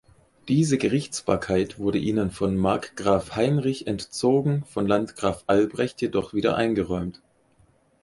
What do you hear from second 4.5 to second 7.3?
von Landgraf Albrecht jedoch wieder eingeräumt.